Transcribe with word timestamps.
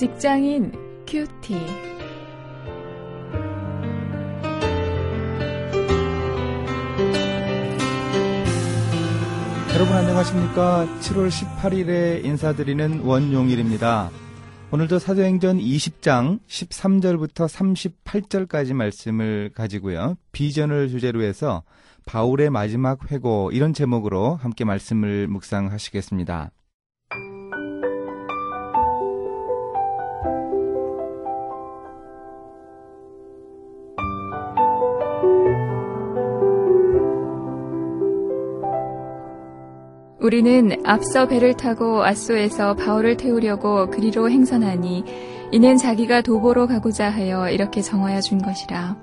직장인 0.00 0.72
큐티. 1.06 1.52
여러분 9.74 9.94
안녕하십니까? 9.94 10.86
7월 11.00 11.28
18일에 11.28 12.24
인사드리는 12.24 13.00
원용일입니다. 13.00 14.08
오늘도 14.70 14.98
사도행전 15.00 15.58
20장 15.58 16.40
13절부터 16.48 17.46
38절까지 18.02 18.72
말씀을 18.72 19.50
가지고요. 19.54 20.16
비전을 20.32 20.88
주제로 20.88 21.20
해서 21.20 21.62
바울의 22.06 22.48
마지막 22.48 23.12
회고 23.12 23.50
이런 23.52 23.74
제목으로 23.74 24.36
함께 24.36 24.64
말씀을 24.64 25.28
묵상하시겠습니다. 25.28 26.52
우리는 40.30 40.70
앞서 40.86 41.26
배를 41.26 41.56
타고 41.56 42.04
아소에서 42.04 42.76
바울을 42.76 43.16
태우려고 43.16 43.90
그리로 43.90 44.30
행선하니 44.30 45.02
이는 45.50 45.76
자기가 45.76 46.22
도보로 46.22 46.68
가고자 46.68 47.10
하여 47.10 47.50
이렇게 47.50 47.80
정하여 47.82 48.20
준 48.20 48.40
것이라. 48.40 48.96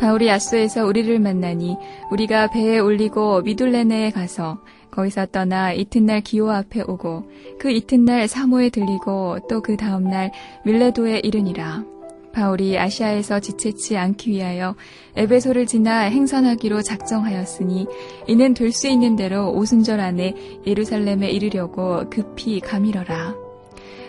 바울이 0.00 0.28
아소에서 0.28 0.84
우리를 0.84 1.20
만나니 1.20 1.76
우리가 2.10 2.48
배에 2.50 2.80
올리고 2.80 3.42
미둘레네에 3.42 4.10
가서 4.10 4.58
거기서 4.90 5.26
떠나 5.26 5.72
이튿날 5.72 6.20
기호 6.20 6.50
앞에 6.50 6.82
오고 6.82 7.30
그 7.60 7.70
이튿날 7.70 8.26
사모에 8.26 8.70
들리고 8.70 9.46
또 9.48 9.60
그 9.60 9.76
다음날 9.76 10.32
밀레도에 10.64 11.20
이르니라. 11.20 11.95
바울이 12.36 12.78
아시아에서 12.78 13.40
지체치 13.40 13.96
않기 13.96 14.30
위하여 14.30 14.76
에베소를 15.16 15.64
지나 15.64 16.00
행선하기로 16.00 16.82
작정하였으니 16.82 17.86
이는 18.26 18.52
될 18.52 18.72
수 18.72 18.88
있는 18.88 19.16
대로 19.16 19.52
오순절 19.52 20.00
안에 20.00 20.34
예루살렘에 20.66 21.30
이르려고 21.30 22.10
급히 22.10 22.60
가밀어라. 22.60 23.34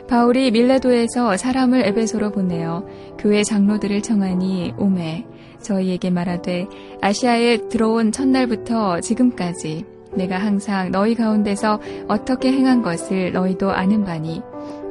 바울이 0.10 0.52
밀레도에서 0.52 1.38
사람을 1.38 1.86
에베소로 1.88 2.32
보내어 2.32 2.86
교회 3.18 3.44
장로들을 3.44 4.02
청하니 4.02 4.74
오매 4.78 5.26
저희에게 5.62 6.10
말하되 6.10 6.68
아시아에 7.02 7.70
들어온 7.70 8.12
첫날부터 8.12 9.00
지금까지 9.00 9.86
내가 10.16 10.38
항상 10.38 10.92
너희 10.92 11.16
가운데서 11.16 11.80
어떻게 12.10 12.52
행한 12.52 12.82
것을 12.82 13.32
너희도 13.32 13.72
아는 13.72 14.04
바니 14.04 14.42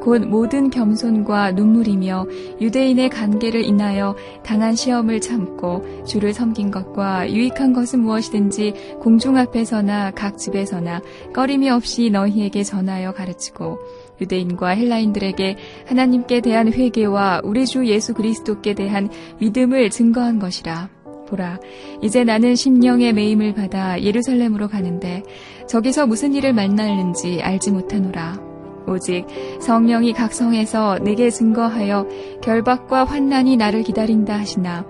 곧 0.07 0.25
모든 0.25 0.71
겸손과 0.71 1.51
눈물이며 1.51 2.27
유대인의 2.61 3.09
관계를 3.09 3.65
인하여 3.65 4.15
당한 4.45 4.77
시험을 4.77 5.21
참고 5.21 5.85
주를 6.07 6.33
섬긴 6.33 6.71
것과 6.71 7.29
유익한 7.29 7.73
것은 7.73 8.03
무엇이든지 8.03 8.99
공중 9.01 9.37
앞에서나 9.37 10.13
각 10.13 10.39
집에서나 10.39 11.03
꺼림이 11.35 11.69
없이 11.71 12.11
너희에게 12.11 12.63
전하여 12.63 13.15
가르치고 13.15 13.81
유대인과 14.21 14.69
헬라인들에게 14.69 15.57
하나님께 15.87 16.41
대한 16.41 16.73
회개와 16.73 17.41
우리 17.43 17.67
주 17.67 17.85
예수 17.89 18.15
그리스도께 18.15 18.75
대한 18.75 19.11
믿음을 19.41 19.91
증거한 19.91 20.39
것이라. 20.39 20.89
보라, 21.27 21.59
이제 22.01 22.23
나는 22.23 22.55
심령의 22.55 23.13
매임을 23.13 23.55
받아 23.55 24.01
예루살렘으로 24.01 24.69
가는데 24.69 25.25
저기서 25.67 26.07
무슨 26.07 26.35
일을 26.35 26.53
만날는지 26.53 27.43
알지 27.43 27.73
못하노라. 27.73 28.46
오직 28.89 29.27
성령이 29.61 30.13
각성해서 30.13 30.99
내게 31.01 31.31
증거하여 31.31 32.07
결박과 32.43 33.05
환난이 33.05 33.57
나를 33.57 33.83
기다린다 33.83 34.39
하시나 34.39 34.85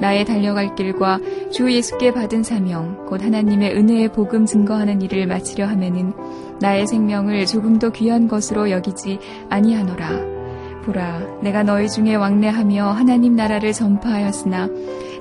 나의 0.00 0.24
달려갈 0.24 0.74
길과 0.74 1.20
주 1.50 1.72
예수께 1.72 2.12
받은 2.12 2.42
사명 2.42 3.06
곧 3.06 3.22
하나님의 3.22 3.76
은혜의 3.76 4.12
복음 4.12 4.46
증거하는 4.46 5.02
일을 5.02 5.26
마치려 5.26 5.66
하면은 5.66 6.12
나의 6.60 6.86
생명을 6.86 7.46
조금도 7.46 7.90
귀한 7.92 8.28
것으로 8.28 8.70
여기지 8.70 9.18
아니하노라. 9.48 10.38
보라 10.84 11.40
내가 11.42 11.62
너희 11.62 11.88
중에 11.88 12.14
왕래하며 12.14 12.92
하나님 12.92 13.36
나라를 13.36 13.72
전파하였으나 13.72 14.68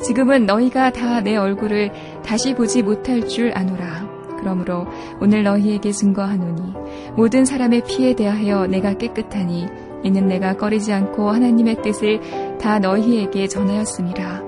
지금은 0.01 0.45
너희가 0.45 0.91
다 0.91 1.19
내 1.21 1.35
얼굴을 1.35 1.91
다시 2.23 2.53
보지 2.53 2.83
못할 2.83 3.27
줄 3.27 3.51
아노라 3.53 4.06
그러므로 4.47 4.87
오늘 5.19 5.43
너희에게 5.43 5.91
증거하노니 5.91 6.73
모든 7.17 7.43
사람의 7.43 7.83
피에 7.83 8.15
대하여 8.15 8.65
내가 8.67 8.93
깨끗하니 8.93 9.67
이는 10.03 10.27
내가 10.27 10.55
꺼리지 10.55 10.93
않고 10.93 11.31
하나님의 11.31 11.81
뜻을 11.81 12.21
다 12.57 12.79
너희에게 12.79 13.47
전하였습니다. 13.47 14.41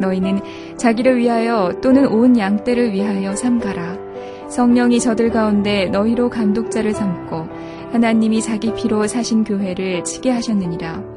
너희는 0.00 0.40
자기를 0.76 1.18
위하여 1.18 1.72
또는 1.80 2.08
온 2.08 2.36
양떼를 2.36 2.92
위하여 2.92 3.36
삼가라. 3.36 3.96
성령이 4.48 4.98
저들 4.98 5.30
가운데 5.30 5.86
너희로 5.86 6.30
감독자를 6.30 6.92
삼고 6.92 7.46
하나님이 7.92 8.42
자기 8.42 8.74
피로 8.74 9.06
사신 9.06 9.44
교회를 9.44 10.02
치게 10.02 10.30
하셨느니라. 10.30 11.13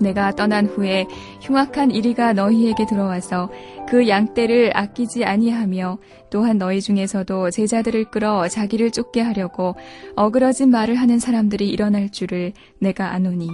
내가 0.00 0.32
떠난 0.32 0.66
후에 0.66 1.06
흉악한 1.40 1.90
이리가 1.90 2.32
너희에게 2.32 2.86
들어와서 2.86 3.50
그 3.88 4.08
양떼를 4.08 4.72
아끼지 4.74 5.24
아니하며 5.24 5.98
또한 6.30 6.58
너희 6.58 6.80
중에서도 6.80 7.50
제자들을 7.50 8.06
끌어 8.06 8.48
자기를 8.48 8.90
쫓게 8.90 9.20
하려고 9.20 9.74
어그러진 10.16 10.70
말을 10.70 10.96
하는 10.96 11.18
사람들이 11.18 11.68
일어날 11.68 12.10
줄을 12.10 12.52
내가 12.78 13.12
아노니 13.12 13.48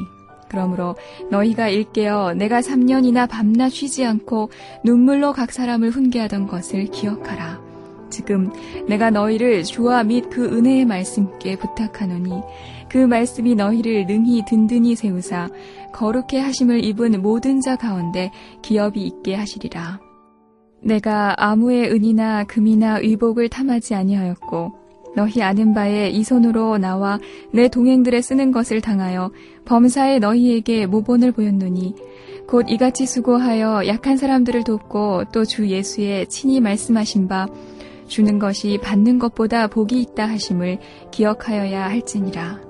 그러므로 0.48 0.96
너희가 1.30 1.68
일깨어 1.68 2.34
내가 2.34 2.60
3년이나 2.60 3.28
밤낮 3.28 3.70
쉬지 3.70 4.04
않고 4.04 4.50
눈물로 4.84 5.32
각 5.32 5.50
사람을 5.50 5.90
훈계하던 5.90 6.46
것을 6.46 6.86
기억하라. 6.86 7.71
지금 8.12 8.52
내가 8.86 9.10
너희를 9.10 9.64
주와 9.64 10.04
및 10.04 10.30
그 10.30 10.44
은혜의 10.44 10.84
말씀께 10.84 11.56
부탁하노니 11.56 12.30
그 12.88 12.98
말씀이 12.98 13.56
너희를 13.56 14.06
능히 14.06 14.44
든든히 14.44 14.94
세우사 14.94 15.48
거룩해 15.92 16.38
하심을 16.40 16.84
입은 16.84 17.20
모든 17.22 17.60
자 17.60 17.74
가운데 17.74 18.30
기업이 18.62 19.02
있게 19.02 19.34
하시리라. 19.34 19.98
내가 20.82 21.34
아무의 21.38 21.90
은이나 21.90 22.44
금이나 22.44 22.98
의복을 22.98 23.48
탐하지 23.48 23.94
아니하였고 23.94 24.72
너희 25.14 25.42
아는 25.42 25.74
바에 25.74 26.08
이 26.10 26.24
손으로 26.24 26.78
나와 26.78 27.18
내 27.52 27.68
동행들의 27.68 28.22
쓰는 28.22 28.50
것을 28.50 28.80
당하여 28.80 29.30
범사에 29.64 30.18
너희에게 30.18 30.86
모본을 30.86 31.32
보였노니 31.32 31.94
곧 32.48 32.66
이같이 32.68 33.06
수고하여 33.06 33.86
약한 33.86 34.16
사람들을 34.16 34.64
돕고 34.64 35.24
또 35.32 35.44
주 35.44 35.68
예수의 35.68 36.28
친히 36.28 36.60
말씀하신 36.60 37.28
바 37.28 37.46
주는 38.06 38.38
것이 38.38 38.78
받는 38.82 39.18
것보다 39.18 39.66
복이 39.66 40.00
있다 40.00 40.26
하심을 40.28 40.78
기억하여야 41.10 41.88
할지니라. 41.88 42.60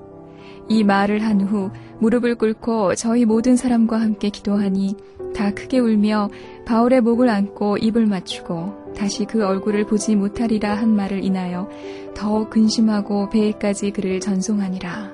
이 0.69 0.83
말을 0.83 1.21
한 1.21 1.41
후 1.41 1.71
무릎을 1.99 2.35
꿇고 2.35 2.95
저희 2.95 3.25
모든 3.25 3.55
사람과 3.55 3.99
함께 3.99 4.29
기도하니 4.29 4.95
다 5.35 5.51
크게 5.51 5.79
울며 5.79 6.29
바울의 6.65 7.01
목을 7.01 7.29
안고 7.29 7.77
입을 7.77 8.05
맞추고 8.05 8.93
다시 8.95 9.25
그 9.25 9.43
얼굴을 9.45 9.85
보지 9.85 10.15
못하리라 10.15 10.75
한 10.75 10.95
말을 10.95 11.23
인하여 11.23 11.69
더 12.15 12.47
근심하고 12.49 13.29
배에까지 13.29 13.91
그를 13.91 14.19
전송하니라. 14.19 15.12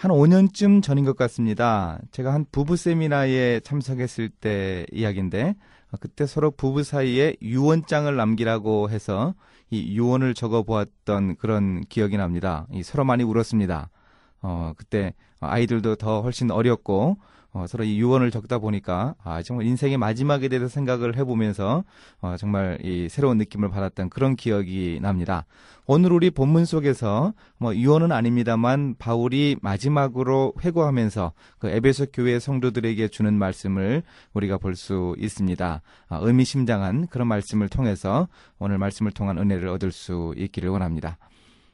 한 0.00 0.10
5년쯤 0.12 0.82
전인 0.82 1.04
것 1.04 1.14
같습니다. 1.14 1.98
제가 2.10 2.32
한 2.32 2.46
부부 2.50 2.76
세미나에 2.76 3.60
참석했을 3.60 4.30
때 4.30 4.86
이야기인데 4.92 5.56
그때 6.00 6.24
서로 6.24 6.50
부부 6.50 6.84
사이에 6.84 7.36
유언장을 7.42 8.16
남기라고 8.16 8.88
해서 8.88 9.34
이 9.68 9.94
유언을 9.94 10.32
적어 10.32 10.62
보았던 10.62 11.36
그런 11.36 11.82
기억이 11.82 12.16
납니다. 12.16 12.66
이 12.72 12.82
서로 12.82 13.04
많이 13.04 13.24
울었습니다. 13.24 13.90
어, 14.40 14.72
그때 14.74 15.12
아이들도 15.40 15.96
더 15.96 16.22
훨씬 16.22 16.50
어렸고 16.50 17.18
어, 17.52 17.66
서로 17.66 17.84
이 17.84 17.98
유언을 18.00 18.30
적다 18.30 18.58
보니까 18.58 19.14
아, 19.22 19.42
정말 19.42 19.66
인생의 19.66 19.96
마지막에 19.98 20.48
대해서 20.48 20.68
생각을 20.68 21.16
해보면서 21.16 21.84
어, 22.20 22.36
정말 22.38 22.78
이 22.82 23.08
새로운 23.08 23.38
느낌을 23.38 23.68
받았던 23.70 24.10
그런 24.10 24.36
기억이 24.36 25.00
납니다. 25.02 25.44
오늘 25.86 26.12
우리 26.12 26.30
본문 26.30 26.66
속에서 26.66 27.32
뭐 27.58 27.74
유언은 27.74 28.12
아닙니다만 28.12 28.94
바울이 28.98 29.56
마지막으로 29.60 30.54
회고하면서 30.62 31.32
그 31.58 31.68
에베소 31.68 32.06
교회 32.12 32.38
성도들에게 32.38 33.08
주는 33.08 33.34
말씀을 33.34 34.02
우리가 34.32 34.58
볼 34.58 34.76
수 34.76 35.16
있습니다. 35.18 35.82
아, 36.08 36.18
의미심장한 36.22 37.08
그런 37.08 37.26
말씀을 37.26 37.68
통해서 37.68 38.28
오늘 38.58 38.78
말씀을 38.78 39.10
통한 39.10 39.36
은혜를 39.36 39.68
얻을 39.68 39.90
수 39.90 40.32
있기를 40.36 40.70
원합니다. 40.70 41.18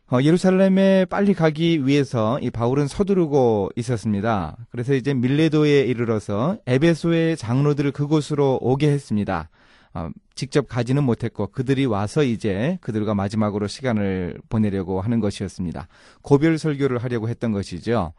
어, 0.09 0.23
예루살렘에 0.23 1.05
빨리 1.07 1.35
가기 1.35 1.85
위해서 1.85 2.39
이 2.41 2.51
바울은 2.51 2.87
서두르고 2.87 3.71
있었습니다. 3.75 4.57
그래서 4.71 4.95
이제 4.95 5.13
밀레도에 5.15 5.81
이르러서 5.81 6.59
에베소의 6.67 7.37
장로들을 7.37 7.91
그곳으로 7.91 8.59
오게 8.61 8.89
했습니다. 8.89 9.49
어, 9.97 10.11
직접 10.35 10.69
가지는 10.69 11.05
못했고 11.05 11.47
그들이 11.47 11.87
와서 11.87 12.23
이제 12.23 12.77
그들과 12.83 13.15
마지막으로 13.15 13.67
시간을 13.67 14.39
보내려고 14.51 15.01
하는 15.01 15.21
것이었습니다. 15.21 15.89
고별 16.21 16.59
설교를 16.59 16.99
하려고 16.99 17.31
했던 17.31 17.53
것이죠. 17.53 18.13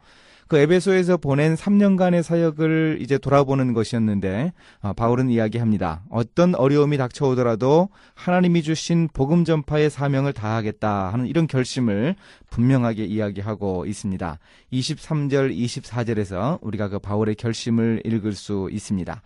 그 0.48 0.56
에베소에서 0.56 1.18
보낸 1.18 1.54
3년간의 1.54 2.22
사역을 2.22 2.98
이제 3.00 3.16
돌아보는 3.16 3.74
것이었는데 3.74 4.52
어, 4.80 4.92
바울은 4.92 5.30
이야기합니다. 5.30 6.02
어떤 6.10 6.56
어려움이 6.56 6.96
닥쳐오더라도 6.96 7.90
하나님이 8.14 8.62
주신 8.62 9.08
복음 9.12 9.44
전파의 9.44 9.88
사명을 9.88 10.32
다하겠다 10.32 11.12
하는 11.12 11.26
이런 11.26 11.46
결심을 11.46 12.16
분명하게 12.50 13.04
이야기하고 13.04 13.86
있습니다. 13.86 14.38
23절, 14.72 15.56
24절에서 15.56 16.58
우리가 16.60 16.88
그 16.88 16.98
바울의 16.98 17.36
결심을 17.36 18.02
읽을 18.04 18.32
수 18.32 18.68
있습니다. 18.72 19.22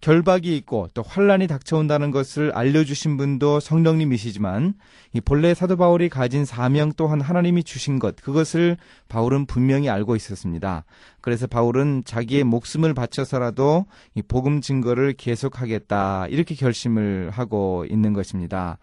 결박이 0.00 0.56
있고 0.58 0.88
또 0.94 1.02
환란이 1.02 1.48
닥쳐온다는 1.48 2.10
것을 2.10 2.52
알려주신 2.52 3.16
분도 3.16 3.58
성령님이시지만 3.58 4.74
이 5.12 5.20
본래 5.20 5.54
사도 5.54 5.76
바울이 5.76 6.08
가진 6.08 6.44
사명 6.44 6.92
또한 6.96 7.20
하나님이 7.20 7.64
주신 7.64 7.98
것 7.98 8.14
그것을 8.16 8.76
바울은 9.08 9.46
분명히 9.46 9.88
알고 9.88 10.14
있었습니다. 10.14 10.84
그래서 11.20 11.46
바울은 11.46 12.02
자기의 12.04 12.44
목숨을 12.44 12.94
바쳐서라도 12.94 13.86
이 14.14 14.22
복음 14.22 14.60
증거를 14.60 15.14
계속하겠다 15.14 16.28
이렇게 16.28 16.54
결심을 16.54 17.30
하고 17.30 17.84
있는 17.90 18.12
것입니다. 18.12 18.78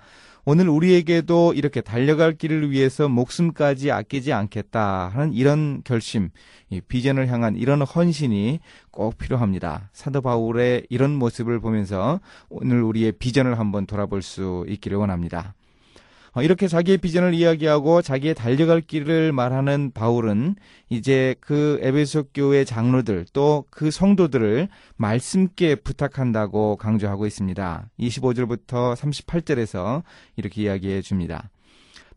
오늘 0.47 0.69
우리에게도 0.69 1.53
이렇게 1.53 1.81
달려갈 1.81 2.33
길을 2.33 2.69
위해서 2.69 3.09
목숨까지 3.09 3.91
아끼지 3.91 4.31
않겠다 4.31 5.07
하는 5.07 5.33
이런 5.33 5.81
결심, 5.83 6.29
비전을 6.87 7.29
향한 7.29 7.55
이런 7.55 7.81
헌신이 7.81 8.59
꼭 8.91 9.17
필요합니다. 9.17 9.89
사도 9.91 10.21
바울의 10.21 10.85
이런 10.89 11.15
모습을 11.15 11.59
보면서 11.59 12.19
오늘 12.49 12.83
우리의 12.83 13.13
비전을 13.13 13.57
한번 13.57 13.87
돌아볼 13.87 14.21
수 14.21 14.65
있기를 14.69 14.99
원합니다. 14.99 15.55
어, 16.35 16.41
이렇게 16.41 16.67
자기의 16.67 16.97
비전을 16.97 17.33
이야기하고 17.33 18.01
자기의 18.01 18.35
달려갈 18.35 18.81
길을 18.81 19.31
말하는 19.31 19.91
바울은 19.93 20.55
이제 20.89 21.35
그 21.39 21.79
에베소 21.81 22.25
교회 22.33 22.63
장로들 22.63 23.25
또 23.33 23.65
그 23.75 23.91
성도들을 23.91 24.69
말씀께 24.95 25.75
부탁한다고 25.75 26.77
강조하고 26.77 27.25
있습니다. 27.25 27.89
25절부터 27.99 28.95
38절에서 28.95 30.03
이렇게 30.37 30.63
이야기해 30.63 31.01
줍니다. 31.01 31.49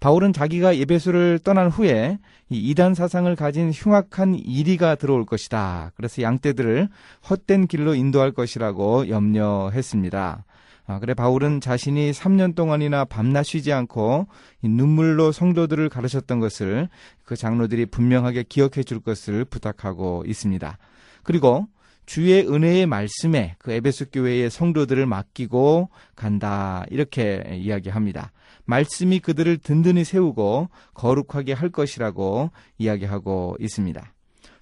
바울은 0.01 0.33
자기가 0.33 0.73
에베소를 0.75 1.41
떠난 1.43 1.69
후에 1.69 2.19
이 2.49 2.71
이단 2.71 2.95
사상을 2.95 3.35
가진 3.35 3.73
흉악한 3.73 4.37
이리가 4.37 4.95
들어올 4.95 5.27
것이다. 5.27 5.91
그래서 5.97 6.23
양떼들을 6.23 6.89
헛된 7.29 7.67
길로 7.67 7.95
인도할 7.95 8.31
것이라고 8.31 9.09
염려했습니다. 9.09 10.45
아, 10.91 10.99
그래 11.01 11.13
바울은 11.13 11.61
자신이 11.61 12.13
3년 12.13 12.55
동안이나 12.55 13.05
밤낮 13.05 13.43
쉬지 13.43 13.75
않고 13.75 14.27
눈물로 14.63 15.33
성도들을 15.33 15.87
가르쳤던 15.91 16.41
것을 16.41 16.89
그 17.25 17.37
장로들이 17.37 17.85
분명하게 17.87 18.45
기억해 18.45 18.83
줄 18.85 19.01
것을 19.01 19.45
부탁하고 19.45 20.25
있습니다. 20.27 20.79
그리고 21.25 21.67
주의 22.07 22.49
은혜의 22.49 22.87
말씀에 22.87 23.57
그 23.59 23.71
에베소 23.71 24.07
교회의 24.11 24.49
성도들을 24.49 25.05
맡기고 25.05 25.91
간다 26.17 26.87
이렇게 26.89 27.45
이야기합니다. 27.53 28.33
말씀이 28.65 29.21
그들을 29.21 29.59
든든히 29.59 30.05
세우고 30.05 30.71
거룩하게 30.95 31.53
할 31.53 31.69
것이라고 31.69 32.51
이야기하고 32.79 33.59
있습니다. 33.61 34.15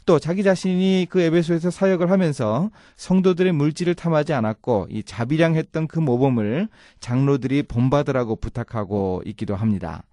또 0.06 0.20
자기 0.20 0.44
자신이 0.44 1.08
그 1.10 1.20
에베소에서 1.20 1.70
사역을 1.70 2.10
하면서 2.10 2.70
성도들의 2.96 3.52
물질을 3.52 3.96
탐하지 3.96 4.32
않았고 4.32 4.86
이 4.88 5.02
자비량했던 5.02 5.88
그 5.88 5.98
모범을 5.98 6.68
장로들이 7.00 7.64
본받으라고 7.64 8.36
부탁하고 8.36 9.22
있기도 9.26 9.56
합니다. 9.56 10.04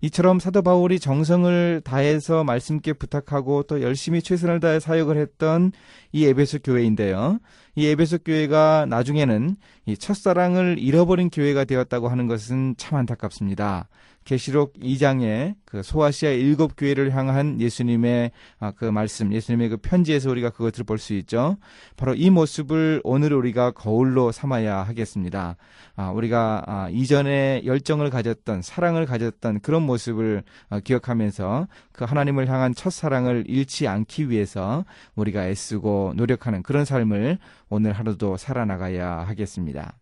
이처럼 0.00 0.40
사도 0.40 0.62
바울이 0.62 0.98
정성을 0.98 1.80
다해서 1.84 2.44
말씀께 2.44 2.92
부탁하고 2.94 3.62
또 3.62 3.82
열심히 3.82 4.20
최선을 4.20 4.60
다해 4.60 4.80
사역을 4.80 5.16
했던 5.16 5.72
이 6.12 6.26
에베소 6.26 6.58
교회인데요. 6.64 7.38
이 7.76 7.86
에베소 7.88 8.18
교회가 8.24 8.86
나중에는 8.88 9.56
이 9.84 9.96
첫사랑을 9.98 10.78
잃어버린 10.78 11.28
교회가 11.28 11.64
되었다고 11.64 12.08
하는 12.08 12.26
것은 12.26 12.74
참 12.78 12.98
안타깝습니다. 12.98 13.88
계시록 14.26 14.72
2장의 14.74 15.54
그 15.64 15.82
소아시아 15.82 16.30
일곱 16.30 16.72
교회를 16.76 17.14
향한 17.14 17.60
예수님의 17.60 18.32
아, 18.58 18.72
그 18.72 18.84
말씀, 18.84 19.32
예수님의 19.32 19.68
그 19.68 19.76
편지에서 19.76 20.28
우리가 20.30 20.50
그것을 20.50 20.84
볼 20.84 20.98
수 20.98 21.14
있죠. 21.14 21.56
바로 21.96 22.14
이 22.14 22.28
모습을 22.30 23.00
오늘 23.04 23.32
우리가 23.32 23.70
거울로 23.70 24.32
삼아야 24.32 24.78
하겠습니다. 24.82 25.56
아, 25.94 26.10
우리가 26.10 26.64
아, 26.66 26.88
이전에 26.90 27.62
열정을 27.64 28.10
가졌던 28.10 28.62
사랑을 28.62 29.06
가졌던 29.06 29.60
그런 29.60 29.82
모습을 29.82 30.42
기억하면서 30.82 31.68
그 31.92 32.04
하나님을 32.04 32.48
향한 32.48 32.74
첫 32.74 32.90
사랑을 32.90 33.44
잃지 33.46 33.86
않기 33.86 34.28
위해서 34.28 34.84
우리가 35.14 35.46
애쓰고 35.46 36.14
노력하는 36.16 36.64
그런 36.64 36.84
삶을 36.84 37.38
오늘 37.68 37.92
하루도 37.92 38.36
살아나가야 38.36 39.26
하겠습니다. 39.26 39.98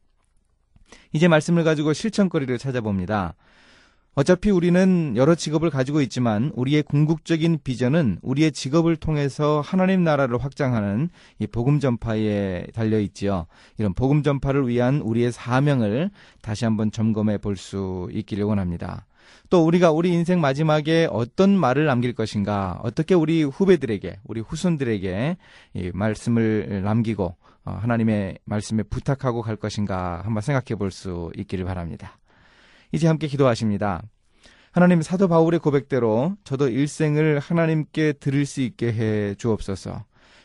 이제 1.12 1.28
말씀을 1.28 1.64
가지고 1.64 1.92
실천거리를 1.92 2.56
찾아봅니다. 2.58 3.34
어차피 4.16 4.50
우리는 4.50 5.14
여러 5.16 5.34
직업을 5.34 5.70
가지고 5.70 6.00
있지만 6.02 6.52
우리의 6.54 6.84
궁극적인 6.84 7.58
비전은 7.64 8.18
우리의 8.22 8.52
직업을 8.52 8.94
통해서 8.94 9.60
하나님 9.60 10.04
나라를 10.04 10.38
확장하는 10.38 11.08
이 11.40 11.48
복음 11.48 11.80
전파에 11.80 12.66
달려 12.74 13.00
있지요. 13.00 13.46
이런 13.76 13.92
복음 13.92 14.22
전파를 14.22 14.68
위한 14.68 15.00
우리의 15.00 15.32
사명을 15.32 16.10
다시 16.42 16.64
한번 16.64 16.92
점검해 16.92 17.38
볼 17.38 17.56
수 17.56 18.08
있기를 18.12 18.44
원합니다. 18.44 19.06
또 19.50 19.64
우리가 19.66 19.90
우리 19.90 20.12
인생 20.12 20.40
마지막에 20.40 21.08
어떤 21.10 21.56
말을 21.56 21.86
남길 21.86 22.14
것인가, 22.14 22.80
어떻게 22.82 23.14
우리 23.14 23.42
후배들에게, 23.42 24.20
우리 24.24 24.40
후손들에게 24.40 25.36
이 25.74 25.90
말씀을 25.94 26.82
남기고 26.82 27.36
어, 27.66 27.70
하나님의 27.80 28.38
말씀에 28.44 28.82
부탁하고 28.82 29.42
갈 29.42 29.56
것인가 29.56 30.20
한번 30.24 30.42
생각해 30.42 30.78
볼 30.78 30.90
수 30.90 31.30
있기를 31.36 31.64
바랍니다. 31.64 32.18
이제 32.92 33.08
함께 33.08 33.26
기도하십니다. 33.26 34.02
하나님 34.70 35.02
사도 35.02 35.28
바울의 35.28 35.60
고백대로 35.60 36.36
저도 36.44 36.68
일생을 36.68 37.38
하나님께 37.38 38.14
드릴 38.14 38.44
수 38.44 38.60
있게 38.60 38.92
해 38.92 39.34
주옵소서. 39.36 40.04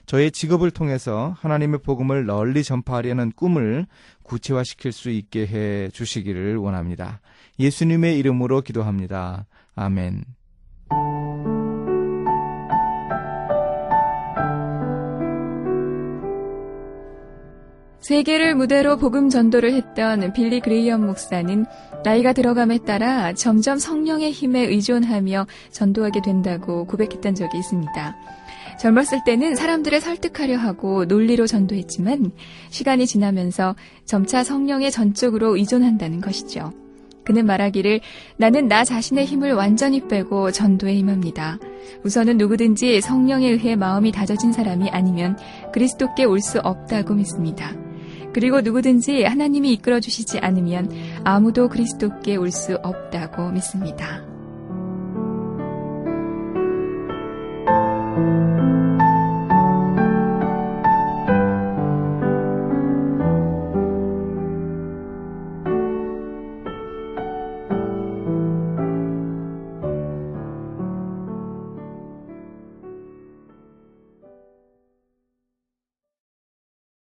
저의 0.09 0.31
직업을 0.31 0.71
통해서 0.71 1.35
하나님의 1.37 1.81
복음을 1.83 2.25
널리 2.25 2.63
전파하려는 2.63 3.31
꿈을 3.35 3.85
구체화시킬 4.23 4.91
수 4.91 5.11
있게 5.11 5.45
해 5.45 5.89
주시기를 5.89 6.57
원합니다. 6.57 7.21
예수님의 7.59 8.17
이름으로 8.17 8.61
기도합니다. 8.61 9.45
아멘. 9.75 10.23
세계를 17.99 18.55
무대로 18.55 18.97
복음 18.97 19.29
전도를 19.29 19.73
했던 19.73 20.33
빌리 20.33 20.59
그레이엄 20.59 21.05
목사는 21.05 21.67
나이가 22.03 22.33
들어감에 22.33 22.79
따라 22.79 23.33
점점 23.33 23.77
성령의 23.77 24.31
힘에 24.31 24.61
의존하며 24.61 25.45
전도하게 25.69 26.21
된다고 26.23 26.85
고백했던 26.85 27.35
적이 27.35 27.59
있습니다. 27.59 28.15
젊었을 28.79 29.23
때는 29.25 29.55
사람들을 29.55 29.99
설득하려 29.99 30.57
하고 30.57 31.05
논리로 31.05 31.47
전도했지만 31.47 32.31
시간이 32.69 33.07
지나면서 33.07 33.75
점차 34.05 34.43
성령의 34.43 34.91
전적으로 34.91 35.57
의존한다는 35.57 36.21
것이죠. 36.21 36.71
그는 37.25 37.45
말하기를 37.45 37.99
나는 38.37 38.67
나 38.67 38.83
자신의 38.83 39.25
힘을 39.25 39.53
완전히 39.53 40.07
빼고 40.07 40.51
전도에 40.51 40.93
임합니다. 40.93 41.59
우선은 42.03 42.37
누구든지 42.37 43.01
성령에 43.01 43.49
의해 43.49 43.75
마음이 43.75 44.11
다져진 44.11 44.51
사람이 44.51 44.89
아니면 44.89 45.37
그리스도께 45.71 46.23
올 46.23 46.39
수 46.39 46.59
없다고 46.59 47.13
믿습니다. 47.15 47.75
그리고 48.33 48.61
누구든지 48.61 49.23
하나님이 49.25 49.73
이끌어 49.73 49.99
주시지 49.99 50.39
않으면 50.39 50.89
아무도 51.23 51.67
그리스도께 51.67 52.37
올 52.37 52.51
수 52.51 52.75
없다고 52.81 53.51
믿습니다. 53.51 54.28